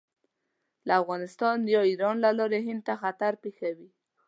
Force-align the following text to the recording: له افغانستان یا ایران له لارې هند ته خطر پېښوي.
له 0.87 0.93
افغانستان 1.01 1.57
یا 1.73 1.81
ایران 1.89 2.15
له 2.25 2.31
لارې 2.39 2.59
هند 2.67 2.81
ته 2.87 2.93
خطر 3.01 3.33
پېښوي. 3.43 3.89